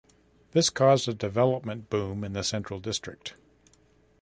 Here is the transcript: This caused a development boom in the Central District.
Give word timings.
This 0.53 0.71
caused 0.71 1.07
a 1.07 1.13
development 1.13 1.91
boom 1.91 2.23
in 2.23 2.33
the 2.33 2.43
Central 2.43 2.79
District. 2.79 3.35